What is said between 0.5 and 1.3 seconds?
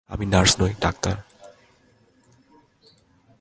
নই, ডাক্তার।